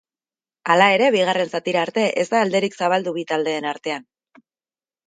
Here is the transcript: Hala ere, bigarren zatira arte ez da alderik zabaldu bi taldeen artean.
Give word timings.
Hala 0.75 0.87
ere, 0.93 1.09
bigarren 1.17 1.53
zatira 1.57 1.83
arte 1.89 2.07
ez 2.25 2.27
da 2.35 2.43
alderik 2.47 2.79
zabaldu 2.81 3.17
bi 3.21 3.29
taldeen 3.35 3.71
artean. 3.75 4.11